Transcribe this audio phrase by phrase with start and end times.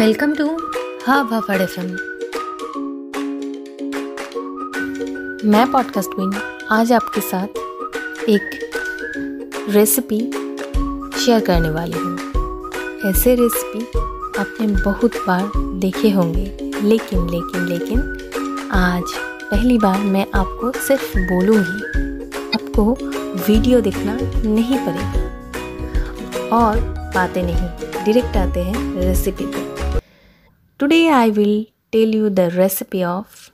[0.00, 0.44] Welcome to
[1.08, 1.78] हब हफड़ एफ़
[5.46, 6.32] मैं पॉडकास्ट क्वीन
[6.70, 7.58] आज आपके साथ
[8.28, 10.20] एक रेसिपी
[11.20, 13.84] शेयर करने वाली हूँ। ऐसे रेसिपी
[14.40, 16.46] आपने बहुत बार देखे होंगे,
[16.82, 18.00] लेकिन लेकिन लेकिन
[18.72, 19.14] आज
[19.50, 21.80] पहली बार मैं आपको सिर्फ़ बोलूँगी,
[22.54, 22.92] आपको
[23.48, 24.18] वीडियो देखना
[24.50, 26.80] नहीं पड़ेगा। और
[27.14, 29.69] बातें नहीं डायरेक्ट आते हैं रेसिपी पे
[30.80, 33.50] Today I will tell you the recipe of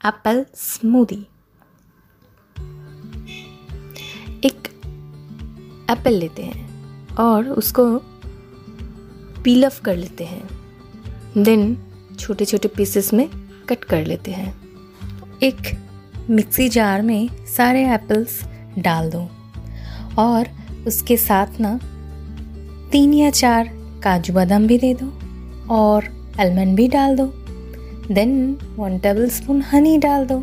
[0.00, 1.24] apple smoothie.
[4.44, 4.68] एक
[5.90, 7.84] एप्पल लेते हैं और उसको
[9.44, 11.76] पील ऑफ़ कर लेते हैं देन
[12.20, 13.28] छोटे छोटे पीसेस में
[13.68, 14.54] कट कर लेते हैं
[15.42, 15.74] एक
[16.30, 18.40] मिक्सी जार में सारे एप्पल्स
[18.78, 19.22] डाल दो
[20.22, 20.48] और
[20.86, 21.78] उसके साथ ना
[22.92, 23.70] तीन या चार
[24.04, 25.12] काजू बादाम भी दे दो
[25.74, 27.26] और आलमंड भी डाल दो।
[28.14, 30.38] Then one tablespoon honey डाल दो।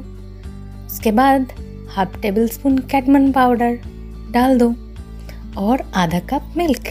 [0.85, 1.51] उसके बाद
[1.89, 3.79] हाफ़ टेबल स्पून कैटमन पाउडर
[4.31, 4.73] डाल दो
[5.57, 6.87] और आधा कप मिल्क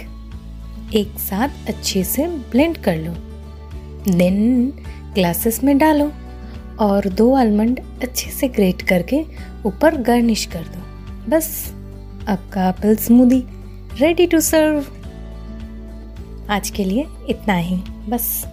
[0.95, 3.13] एक साथ अच्छे से ब्लेंड कर लो।
[4.17, 4.73] देन
[5.15, 6.13] ग्लासेस में डालो
[6.81, 9.25] और दो आलमंड अच्छे से ग्रेट करके
[9.67, 10.81] ऊपर गार्निश कर दो।
[11.31, 11.75] बस,
[12.29, 13.43] आपका apple smoothie
[14.01, 14.87] ready to serve
[16.51, 17.77] आज के लिए इतना ही।
[18.09, 18.47] बस।